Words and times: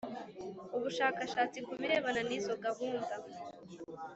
ubushakashatsi 0.75 1.57
ku 1.65 1.71
birebana 1.79 2.21
nizo 2.27 2.53
gahunda 2.65 3.13